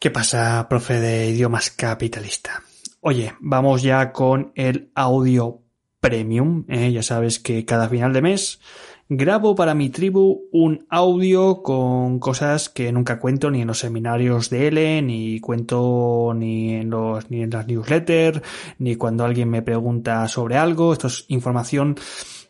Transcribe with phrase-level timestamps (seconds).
[0.00, 2.62] ¿Qué pasa, profe de idiomas capitalista?
[3.00, 5.64] Oye, vamos ya con el audio
[5.98, 6.64] premium.
[6.68, 6.92] ¿eh?
[6.92, 8.60] Ya sabes que cada final de mes
[9.08, 14.50] grabo para mi tribu un audio con cosas que nunca cuento ni en los seminarios
[14.50, 18.42] de L, ni cuento ni en los ni en las newsletters,
[18.78, 20.92] ni cuando alguien me pregunta sobre algo.
[20.92, 21.96] Esto es información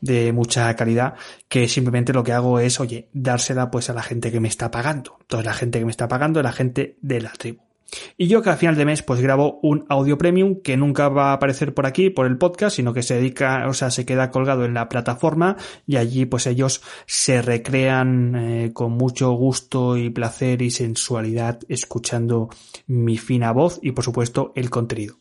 [0.01, 1.15] de mucha calidad
[1.49, 4.71] que simplemente lo que hago es, oye, dársela pues a la gente que me está
[4.71, 5.19] pagando.
[5.27, 7.68] Toda la gente que me está pagando es la gente de la tribu.
[8.17, 11.31] Y yo que al final de mes pues grabo un audio premium que nunca va
[11.31, 14.31] a aparecer por aquí, por el podcast, sino que se dedica, o sea, se queda
[14.31, 15.57] colgado en la plataforma
[15.87, 22.51] y allí pues ellos se recrean eh, con mucho gusto y placer y sensualidad escuchando
[22.87, 25.19] mi fina voz y por supuesto el contenido.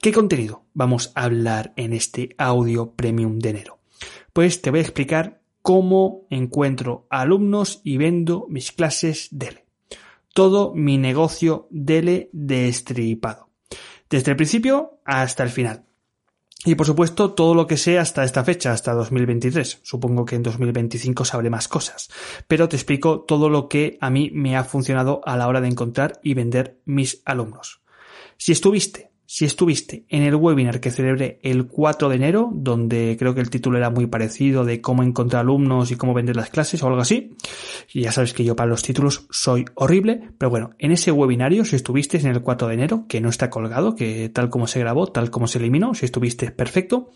[0.00, 3.78] ¿Qué contenido vamos a hablar en este audio premium de enero?
[4.32, 9.62] Pues te voy a explicar cómo encuentro alumnos y vendo mis clases de
[10.32, 13.50] todo mi negocio Dele destripado.
[14.08, 15.84] Desde el principio hasta el final.
[16.64, 19.80] Y por supuesto, todo lo que sé hasta esta fecha, hasta 2023.
[19.82, 22.08] Supongo que en 2025 sabré más cosas.
[22.46, 25.68] Pero te explico todo lo que a mí me ha funcionado a la hora de
[25.68, 27.82] encontrar y vender mis alumnos.
[28.36, 33.34] Si estuviste si estuviste en el webinar que celebré el 4 de enero, donde creo
[33.34, 36.82] que el título era muy parecido de cómo encontrar alumnos y cómo vender las clases
[36.82, 37.36] o algo así,
[37.92, 41.64] y ya sabes que yo para los títulos soy horrible, pero bueno, en ese webinario,
[41.64, 44.80] si estuviste en el 4 de enero, que no está colgado, que tal como se
[44.80, 47.10] grabó, tal como se eliminó, si estuviste perfecto,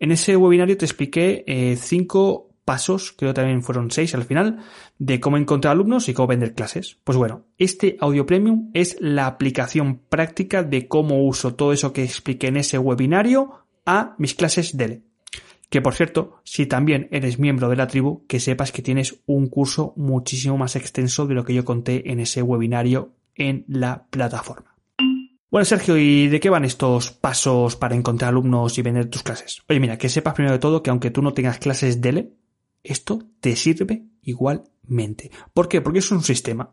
[0.00, 4.58] en ese webinario te expliqué eh, cinco pasos, creo también fueron seis al final,
[4.98, 6.98] de cómo encontrar alumnos y cómo vender clases.
[7.02, 12.04] Pues bueno, este audio premium es la aplicación práctica de cómo uso todo eso que
[12.04, 15.00] expliqué en ese webinario a mis clases DELE.
[15.70, 19.46] Que por cierto, si también eres miembro de la tribu, que sepas que tienes un
[19.46, 24.74] curso muchísimo más extenso de lo que yo conté en ese webinario en la plataforma.
[25.50, 29.62] Bueno, Sergio, ¿y de qué van estos pasos para encontrar alumnos y vender tus clases?
[29.70, 32.34] Oye, mira, que sepas primero de todo que aunque tú no tengas clases DELE,
[32.82, 35.30] esto te sirve igualmente.
[35.52, 35.80] ¿Por qué?
[35.80, 36.70] Porque es un sistema.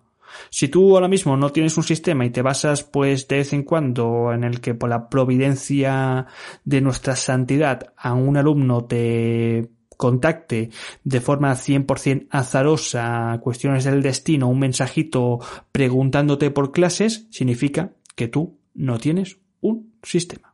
[0.49, 3.63] Si tú ahora mismo no tienes un sistema y te basas pues de vez en
[3.63, 6.27] cuando en el que por la providencia
[6.63, 10.71] de nuestra santidad a un alumno te contacte
[11.03, 15.39] de forma 100% azarosa cuestiones del destino, un mensajito
[15.72, 20.53] preguntándote por clases, significa que tú no tienes un sistema.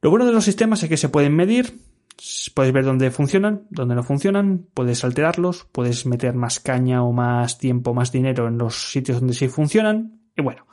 [0.00, 1.78] Lo bueno de los sistemas es que se pueden medir,
[2.54, 7.58] puedes ver dónde funcionan, dónde no funcionan, puedes alterarlos, puedes meter más caña o más
[7.58, 10.20] tiempo, más dinero en los sitios donde sí funcionan.
[10.36, 10.66] Y bueno,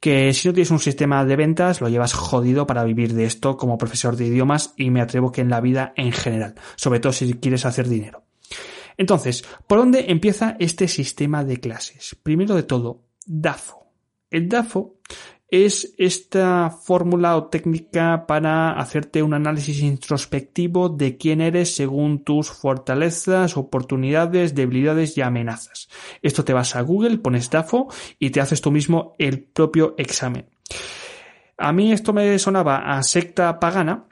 [0.00, 3.56] que si no tienes un sistema de ventas, lo llevas jodido para vivir de esto
[3.56, 7.12] como profesor de idiomas y me atrevo que en la vida en general, sobre todo
[7.12, 8.24] si quieres hacer dinero.
[8.96, 12.16] Entonces, ¿por dónde empieza este sistema de clases?
[12.22, 13.82] Primero de todo, DAFO.
[14.30, 14.96] El DAFO
[15.52, 22.50] es esta fórmula o técnica para hacerte un análisis introspectivo de quién eres según tus
[22.50, 25.90] fortalezas, oportunidades, debilidades y amenazas.
[26.22, 30.46] Esto te vas a Google, pones DAFO y te haces tú mismo el propio examen.
[31.58, 34.06] A mí esto me sonaba a secta pagana,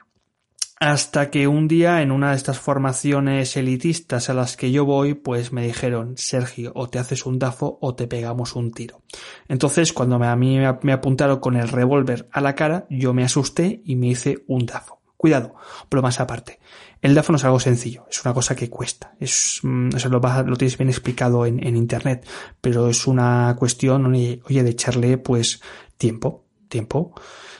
[0.81, 5.13] hasta que un día en una de estas formaciones elitistas a las que yo voy,
[5.13, 9.03] pues me dijeron, Sergio, o te haces un DAFO o te pegamos un tiro.
[9.47, 13.83] Entonces, cuando a mí me apuntaron con el revólver a la cara, yo me asusté
[13.85, 14.99] y me hice un DAFO.
[15.17, 15.53] Cuidado,
[15.87, 16.59] pero más aparte.
[16.99, 19.13] El DAFO no es algo sencillo, es una cosa que cuesta.
[19.19, 22.27] Es, mm, o sea, lo, lo tienes bien explicado en, en internet,
[22.59, 25.61] pero es una cuestión, oye, de echarle pues
[25.99, 27.13] tiempo, tiempo,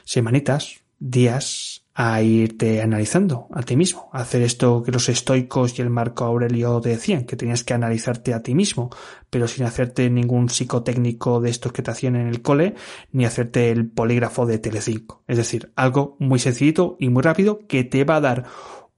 [0.06, 5.82] semanitas, días, a irte analizando a ti mismo, a hacer esto que los estoicos y
[5.82, 8.90] el Marco Aurelio decían, que tenías que analizarte a ti mismo,
[9.30, 12.76] pero sin hacerte ningún psicotécnico de estos que te hacían en el cole,
[13.12, 15.24] ni hacerte el polígrafo de Telecinco.
[15.28, 18.46] Es decir, algo muy sencillito y muy rápido que te va a dar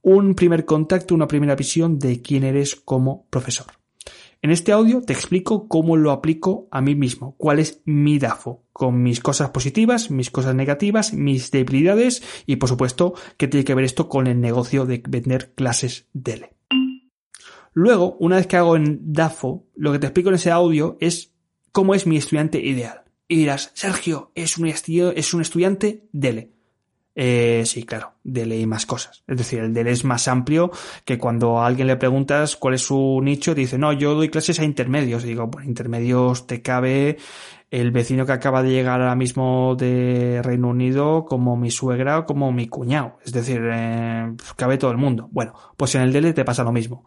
[0.02, 3.83] un primer contacto, una primera visión de quién eres como profesor.
[4.44, 8.62] En este audio te explico cómo lo aplico a mí mismo, cuál es mi DAFO,
[8.74, 13.74] con mis cosas positivas, mis cosas negativas, mis debilidades y por supuesto qué tiene que
[13.74, 16.50] ver esto con el negocio de vender clases DELE.
[17.72, 21.32] Luego, una vez que hago en DAFO, lo que te explico en ese audio es
[21.72, 23.04] cómo es mi estudiante ideal.
[23.26, 26.52] Y dirás, Sergio, es un, es un estudiante DELE.
[27.14, 29.22] Eh, sí, claro, DELE y más cosas.
[29.26, 30.70] Es decir, el DELE es más amplio
[31.04, 34.58] que cuando a alguien le preguntas cuál es su nicho, dice, no, yo doy clases
[34.58, 35.24] a intermedios.
[35.24, 37.18] Y digo, bueno, intermedios te cabe
[37.70, 42.26] el vecino que acaba de llegar ahora mismo de Reino Unido como mi suegra o
[42.26, 43.18] como mi cuñado.
[43.24, 45.28] Es decir, eh, cabe todo el mundo.
[45.32, 47.04] Bueno, pues en el DELE te pasa lo mismo.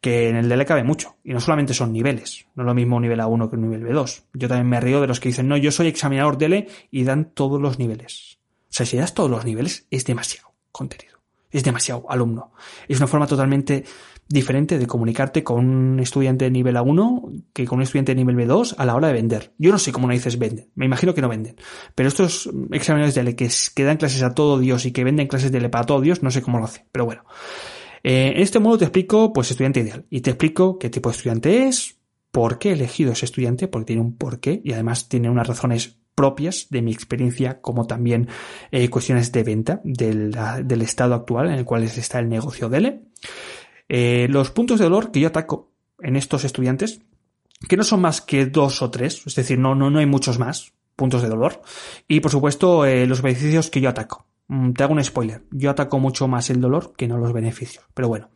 [0.00, 1.16] Que en el DELE cabe mucho.
[1.24, 2.46] Y no solamente son niveles.
[2.54, 4.24] No es lo mismo nivel A1 que nivel B2.
[4.34, 7.32] Yo también me río de los que dicen, no, yo soy examinador DELE y dan
[7.32, 8.39] todos los niveles.
[8.70, 11.18] O sea, si das todos los niveles, es demasiado contenido.
[11.50, 12.52] Es demasiado alumno.
[12.86, 13.84] Es una forma totalmente
[14.28, 18.36] diferente de comunicarte con un estudiante de nivel A1 que con un estudiante de nivel
[18.36, 19.52] B2 a la hora de vender.
[19.58, 21.56] Yo no sé cómo dices venden, me imagino que no venden.
[21.96, 23.50] Pero estos exámenes de L que,
[23.84, 26.30] dan clases a todo Dios y que venden clases de L para todo Dios, no
[26.30, 26.84] sé cómo lo hacen.
[26.92, 27.24] Pero bueno.
[28.04, 30.06] Eh, en este modo te explico, pues, estudiante ideal.
[30.08, 31.98] Y te explico qué tipo de estudiante es,
[32.30, 35.99] por qué he elegido ese estudiante, porque tiene un porqué y además tiene unas razones
[36.14, 38.28] propias de mi experiencia, como también
[38.70, 40.34] eh, cuestiones de venta del,
[40.82, 43.02] estado actual en el cual está el negocio de L.
[43.88, 47.00] Eh, los puntos de dolor que yo ataco en estos estudiantes,
[47.68, 50.38] que no son más que dos o tres, es decir, no, no, no hay muchos
[50.38, 51.62] más puntos de dolor.
[52.06, 54.26] Y por supuesto, eh, los beneficios que yo ataco.
[54.48, 55.44] Mm, te hago un spoiler.
[55.50, 57.84] Yo ataco mucho más el dolor que no los beneficios.
[57.94, 58.30] Pero bueno.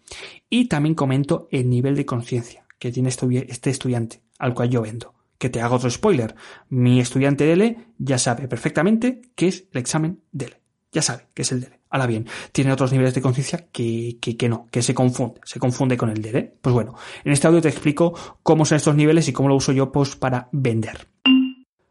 [0.48, 5.14] Y también comento el nivel de conciencia que tiene este estudiante al cual yo vendo.
[5.44, 6.34] Que te hago otro spoiler.
[6.70, 10.56] Mi estudiante DL ya sabe perfectamente qué es el examen DL.
[10.90, 11.80] Ya sabe qué es el DL.
[11.90, 15.98] Ahora bien, tiene otros niveles de conciencia que, que, no, que se confunde, se confunde
[15.98, 16.54] con el DL.
[16.62, 16.94] Pues bueno,
[17.24, 20.16] en este audio te explico cómo son estos niveles y cómo lo uso yo pues,
[20.16, 21.08] para vender.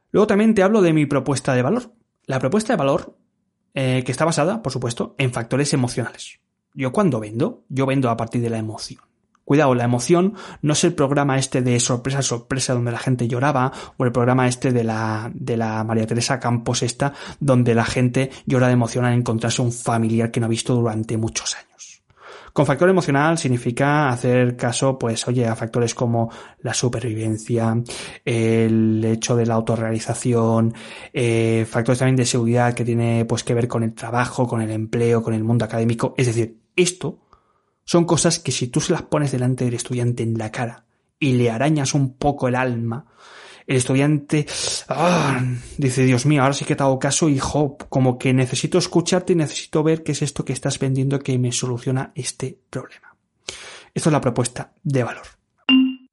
[0.09, 1.93] Luego también te hablo de mi propuesta de valor.
[2.25, 3.19] La propuesta de valor,
[3.75, 6.39] eh, que está basada, por supuesto, en factores emocionales.
[6.73, 9.12] Yo cuando vendo, yo vendo a partir de la emoción.
[9.45, 13.73] Cuidado, la emoción no es el programa este de sorpresa sorpresa donde la gente lloraba
[13.97, 18.31] o el programa este de la, de la María Teresa Campos esta donde la gente
[18.45, 21.73] llora de emoción al encontrarse un familiar que no ha visto durante muchos años.
[22.53, 26.31] Con factor emocional significa hacer caso, pues, oye, a factores como
[26.61, 27.81] la supervivencia,
[28.23, 30.71] el hecho de la autorrealización,
[31.11, 34.69] eh, factores también de seguridad que tiene, pues, que ver con el trabajo, con el
[34.69, 36.13] empleo, con el mundo académico.
[36.15, 37.22] Es decir, esto
[37.85, 40.85] son cosas que si tú se las pones delante del estudiante en la cara
[41.19, 43.05] y le arañas un poco el alma,
[43.65, 44.45] el estudiante
[44.89, 45.41] ah,
[45.77, 49.37] dice, Dios mío, ahora sí que te hago caso, hijo, como que necesito escucharte y
[49.37, 53.15] necesito ver qué es esto que estás vendiendo que me soluciona este problema.
[53.93, 55.25] Esto es la propuesta de valor.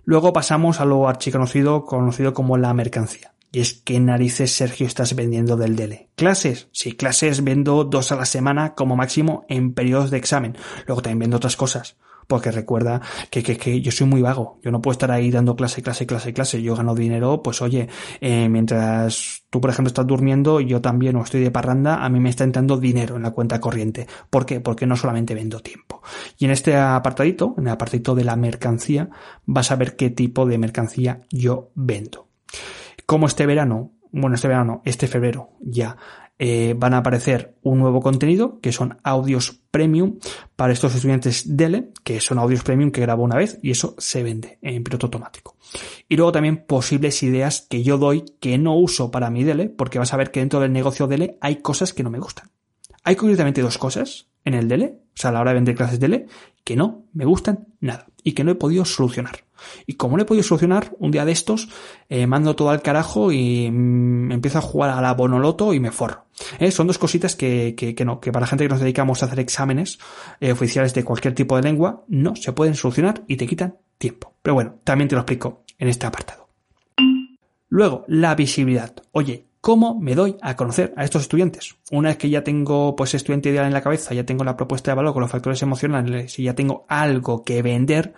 [0.05, 3.33] Luego pasamos a lo archiconocido, conocido como la mercancía.
[3.52, 6.08] Y es que narices, Sergio, estás vendiendo del DELE.
[6.14, 6.69] ¿Clases?
[6.73, 10.56] Sí, clases vendo dos a la semana como máximo en periodos de examen.
[10.87, 11.97] Luego también vendo otras cosas.
[12.29, 14.61] Porque recuerda que, que, que yo soy muy vago.
[14.62, 16.62] Yo no puedo estar ahí dando clase, clase, clase, clase.
[16.62, 17.88] Yo gano dinero, pues oye,
[18.20, 22.20] eh, mientras tú, por ejemplo, estás durmiendo, yo también o estoy de parranda, a mí
[22.20, 24.06] me está entrando dinero en la cuenta corriente.
[24.31, 24.61] ¿Por qué?
[24.61, 26.02] Porque no solamente vendo tiempo.
[26.38, 29.11] Y en este apartadito, en el apartadito de la mercancía,
[29.44, 32.29] vas a ver qué tipo de mercancía yo vendo
[33.11, 35.97] como este verano, bueno, este verano, este febrero ya,
[36.39, 40.21] eh, van a aparecer un nuevo contenido que son audios premium
[40.55, 44.23] para estos estudiantes DELE, que son audios premium que grabo una vez y eso se
[44.23, 45.57] vende en piloto automático.
[46.09, 49.99] Y luego también posibles ideas que yo doy que no uso para mi DELE, porque
[49.99, 52.53] vas a ver que dentro del negocio DELE hay cosas que no me gustan.
[53.03, 55.99] Hay concretamente dos cosas en el DELE, o sea, a la hora de vender clases
[55.99, 56.27] DELE,
[56.62, 59.50] que no me gustan nada y que no he podido solucionar.
[59.87, 61.69] Y como no he podido solucionar, un día de estos
[62.09, 65.91] eh, mando todo al carajo y mm, empiezo a jugar a la bonoloto y me
[65.91, 66.25] forro.
[66.59, 69.41] Eh, son dos cositas que, que, no, que para gente que nos dedicamos a hacer
[69.41, 69.99] exámenes
[70.41, 74.35] eh, oficiales de cualquier tipo de lengua, no se pueden solucionar y te quitan tiempo.
[74.43, 76.49] Pero bueno, también te lo explico en este apartado.
[77.69, 78.95] Luego, la visibilidad.
[79.12, 81.76] Oye, ¿Cómo me doy a conocer a estos estudiantes?
[81.90, 84.90] Una vez que ya tengo pues estudiante ideal en la cabeza, ya tengo la propuesta
[84.90, 88.14] de valor con los factores emocionales y ya tengo algo que vender,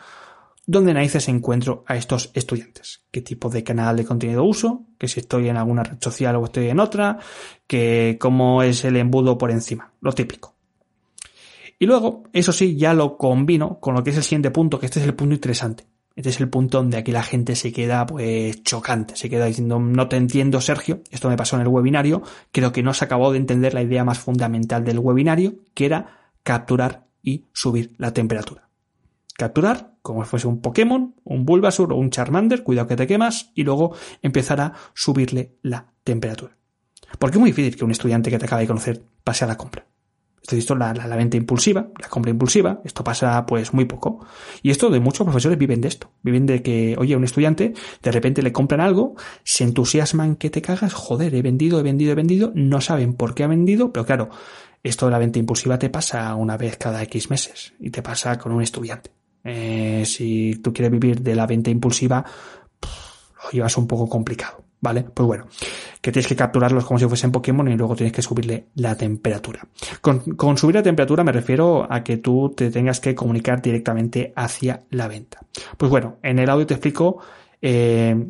[0.66, 3.04] ¿dónde narices encuentro a estos estudiantes?
[3.11, 4.87] ¿Qué tipo de canal de contenido uso?
[4.99, 7.19] Que si estoy en alguna red social o estoy en otra,
[7.66, 10.54] que cómo es el embudo por encima, lo típico.
[11.78, 14.87] Y luego, eso sí, ya lo combino con lo que es el siguiente punto, que
[14.87, 15.85] este es el punto interesante.
[16.14, 19.78] Este es el punto donde aquí la gente se queda pues chocante, se queda diciendo
[19.81, 23.33] no te entiendo Sergio, esto me pasó en el webinario, creo que no se acabó
[23.33, 28.69] de entender la idea más fundamental del webinario, que era capturar y subir la temperatura.
[29.36, 33.50] Capturar, como si fuese un Pokémon, un Bulbasur o un Charmander, cuidado que te quemas,
[33.54, 36.56] y luego empezar a subirle la temperatura.
[37.18, 39.56] Porque es muy difícil que un estudiante que te acaba de conocer pase a la
[39.56, 39.86] compra.
[40.42, 44.26] Esto es la, venta impulsiva, la compra impulsiva, esto pasa pues muy poco.
[44.60, 46.10] Y esto de muchos profesores viven de esto.
[46.22, 50.60] Viven de que, oye, un estudiante de repente le compran algo, se entusiasman que te
[50.60, 54.04] cagas, joder, he vendido, he vendido, he vendido, no saben por qué ha vendido, pero
[54.04, 54.30] claro,
[54.82, 58.36] Esto de la venta impulsiva te pasa una vez cada X meses y te pasa
[58.38, 59.21] con un estudiante.
[59.44, 62.25] Eh, si tú quieres vivir de la venta impulsiva,
[63.44, 64.62] lo llevas un poco complicado.
[64.82, 65.04] ¿Vale?
[65.04, 65.46] Pues bueno,
[66.00, 69.64] que tienes que capturarlos como si fuesen Pokémon y luego tienes que subirle la temperatura.
[70.00, 74.82] Con, subir la temperatura me refiero a que tú te tengas que comunicar directamente hacia
[74.90, 75.38] la venta.
[75.76, 77.18] Pues bueno, en el audio te explico
[77.61, 78.26] eh,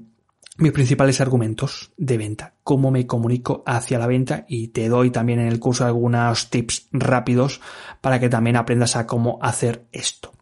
[0.58, 5.40] mis principales argumentos de venta, cómo me comunico hacia la venta y te doy también
[5.40, 7.62] en el curso algunos tips rápidos
[8.02, 10.32] para que también aprendas a cómo hacer esto.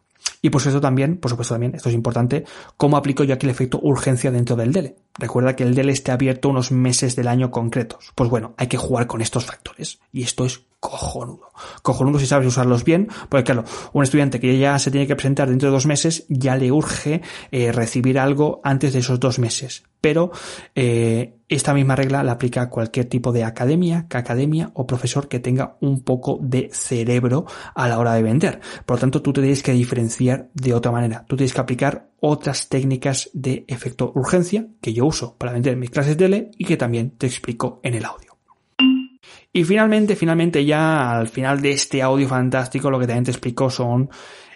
[0.41, 2.45] Y por supuesto también, por supuesto también, esto es importante,
[2.77, 4.95] cómo aplico yo aquí el efecto urgencia dentro del DELE.
[5.19, 8.11] Recuerda que el DELE esté abierto unos meses del año concretos.
[8.15, 9.99] Pues bueno, hay que jugar con estos factores.
[10.11, 11.51] Y esto es cojonudo.
[11.83, 15.47] Cojonudo si sabes usarlos bien, porque claro, un estudiante que ya se tiene que presentar
[15.47, 17.21] dentro de dos meses, ya le urge
[17.51, 19.83] eh, recibir algo antes de esos dos meses.
[20.01, 20.31] Pero
[20.73, 25.39] eh, esta misma regla la aplica a cualquier tipo de academia, academia o profesor que
[25.39, 27.45] tenga un poco de cerebro
[27.75, 28.59] a la hora de vender.
[28.87, 31.25] Por lo tanto, tú te tienes que diferenciar de otra manera.
[31.27, 35.91] Tú tienes que aplicar otras técnicas de efecto urgencia que yo uso para vender mis
[35.91, 38.30] clases de L y que también te explico en el audio.
[39.53, 43.69] Y finalmente, finalmente ya al final de este audio fantástico, lo que también te explico
[43.69, 44.09] son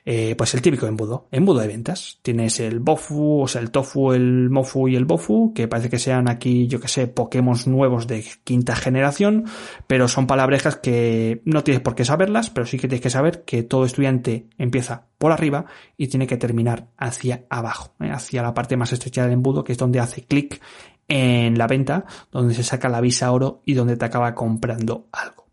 [0.08, 2.20] eh, pues el típico embudo, embudo de ventas.
[2.22, 5.98] Tienes el bofu, o sea, el tofu, el mofu y el bofu, que parece que
[5.98, 9.46] sean aquí, yo que sé, Pokémon nuevos de quinta generación,
[9.88, 13.44] pero son palabrejas que no tienes por qué saberlas, pero sí que tienes que saber
[13.46, 15.66] que todo estudiante empieza por arriba
[15.98, 18.12] y tiene que terminar hacia abajo, ¿eh?
[18.12, 20.62] hacia la parte más estrecha del embudo, que es donde hace clic
[21.08, 25.46] en la venta, donde se saca la visa oro y donde te acaba comprando algo.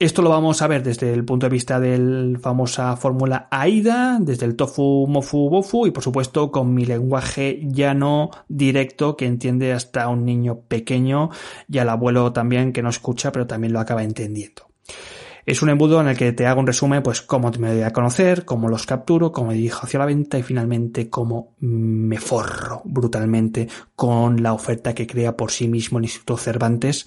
[0.00, 4.16] Esto lo vamos a ver desde el punto de vista de la famosa fórmula AIDA,
[4.18, 9.74] desde el tofu, mofu, bofu y por supuesto con mi lenguaje llano, directo, que entiende
[9.74, 11.28] hasta un niño pequeño
[11.68, 14.70] y al abuelo también que no escucha pero también lo acaba entendiendo.
[15.50, 17.92] Es un embudo en el que te hago un resumen, pues cómo me doy a
[17.92, 22.82] conocer, cómo los capturo, cómo me dirijo hacia la venta y finalmente cómo me forro
[22.84, 23.66] brutalmente
[23.96, 27.04] con la oferta que crea por sí mismo el Instituto Cervantes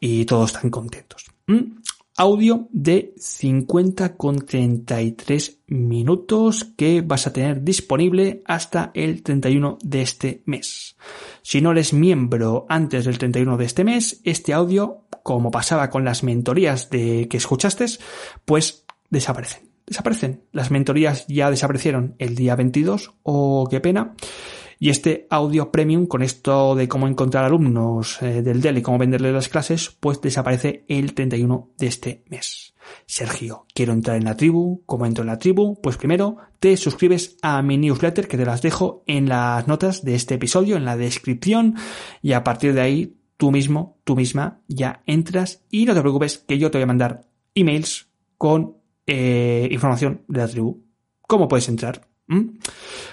[0.00, 1.26] y todos están contentos.
[1.46, 1.78] ¿Mm?
[2.16, 10.02] audio de 50 con 33 minutos que vas a tener disponible hasta el 31 de
[10.02, 10.87] este mes.
[11.48, 16.04] Si no eres miembro antes del 31 de este mes, este audio, como pasaba con
[16.04, 17.86] las mentorías de que escuchaste,
[18.44, 19.70] pues desaparecen.
[19.86, 20.42] Desaparecen.
[20.52, 23.14] Las mentorías ya desaparecieron el día 22.
[23.22, 24.14] Oh, qué pena.
[24.78, 28.98] Y este audio premium, con esto de cómo encontrar alumnos eh, del DEL y cómo
[28.98, 32.67] venderles las clases, pues desaparece el 31 de este mes.
[33.18, 34.84] Sergio, quiero entrar en la tribu.
[34.86, 35.80] ¿Cómo entro en la tribu?
[35.82, 40.14] Pues primero te suscribes a mi newsletter que te las dejo en las notas de
[40.14, 41.74] este episodio, en la descripción,
[42.22, 46.38] y a partir de ahí tú mismo, tú misma ya entras y no te preocupes
[46.38, 47.22] que yo te voy a mandar
[47.56, 50.84] emails con eh, información de la tribu.
[51.22, 52.07] ¿Cómo puedes entrar?
[52.28, 52.58] ¿Mm?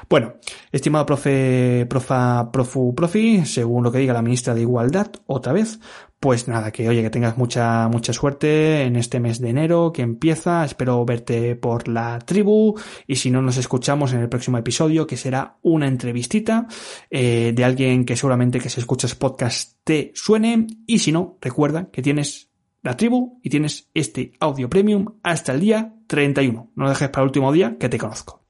[0.10, 0.36] Bueno,
[0.72, 5.80] estimado profe, profa, profu, profi, según lo que diga la ministra de Igualdad, otra vez,
[6.20, 10.02] pues nada, que oye, que tengas mucha, mucha suerte en este mes de enero que
[10.02, 12.76] empieza, espero verte por la tribu
[13.08, 16.68] y si no nos escuchamos en el próximo episodio, que será una entrevistita
[17.10, 21.90] eh, de alguien que seguramente que si escuchas podcast te suene y si no, recuerda
[21.90, 22.50] que tienes
[22.82, 26.72] la tribu y tienes este audio premium hasta el día 31.
[26.76, 28.45] No lo dejes para el último día que te conozco.